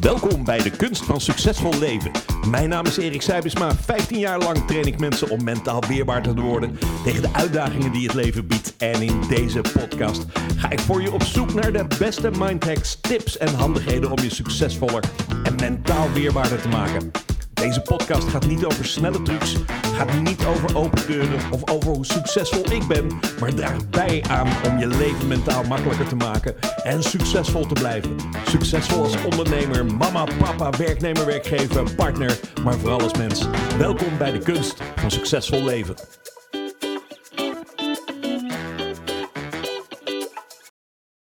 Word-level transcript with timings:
Welkom 0.00 0.44
bij 0.44 0.62
de 0.62 0.70
Kunst 0.70 1.04
van 1.04 1.20
Succesvol 1.20 1.78
Leven. 1.78 2.10
Mijn 2.50 2.68
naam 2.68 2.86
is 2.86 2.96
Erik 2.96 3.22
Seibesma. 3.22 3.74
15 3.74 4.18
jaar 4.18 4.38
lang 4.38 4.66
train 4.66 4.86
ik 4.86 4.98
mensen 4.98 5.30
om 5.30 5.44
mentaal 5.44 5.82
weerbaar 5.88 6.22
te 6.22 6.34
worden 6.34 6.78
tegen 7.04 7.22
de 7.22 7.32
uitdagingen 7.32 7.92
die 7.92 8.06
het 8.06 8.14
leven 8.14 8.46
biedt. 8.46 8.76
En 8.76 9.02
in 9.02 9.20
deze 9.28 9.60
podcast 9.60 10.24
ga 10.56 10.70
ik 10.70 10.80
voor 10.80 11.02
je 11.02 11.12
op 11.12 11.22
zoek 11.22 11.54
naar 11.54 11.72
de 11.72 11.86
beste 11.98 12.30
mindhacks, 12.38 13.00
tips 13.00 13.36
en 13.38 13.54
handigheden 13.54 14.10
om 14.10 14.18
je 14.18 14.34
succesvoller 14.34 15.04
en 15.42 15.54
mentaal 15.54 16.12
weerbaarder 16.12 16.60
te 16.60 16.68
maken. 16.68 17.27
Deze 17.58 17.80
podcast 17.80 18.28
gaat 18.28 18.46
niet 18.46 18.64
over 18.64 18.84
snelle 18.84 19.22
trucs, 19.22 19.56
gaat 19.94 20.12
niet 20.20 20.44
over 20.44 20.76
open 20.76 21.06
deuren 21.06 21.40
of 21.50 21.70
over 21.70 21.90
hoe 21.92 22.06
succesvol 22.06 22.72
ik 22.72 22.86
ben, 22.86 23.06
maar 23.40 23.54
draagt 23.54 23.90
bij 23.90 24.24
aan 24.28 24.48
om 24.66 24.78
je 24.78 24.86
leven 24.86 25.26
mentaal 25.26 25.64
makkelijker 25.64 26.08
te 26.08 26.16
maken 26.16 26.54
en 26.82 27.02
succesvol 27.02 27.66
te 27.66 27.74
blijven. 27.74 28.16
Succesvol 28.48 29.02
als 29.02 29.24
ondernemer, 29.24 29.84
mama, 29.84 30.24
papa, 30.38 30.70
werknemer, 30.78 31.26
werkgever, 31.26 31.94
partner, 31.94 32.38
maar 32.64 32.74
vooral 32.74 33.00
als 33.00 33.14
mens. 33.14 33.46
Welkom 33.78 34.18
bij 34.18 34.32
de 34.32 34.38
kunst 34.38 34.82
van 34.96 35.10
succesvol 35.10 35.64
leven. 35.64 35.94